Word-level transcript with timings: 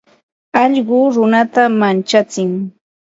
Alluqu 0.61 0.99
runata 1.15 1.63
manchatsin. 1.79 2.49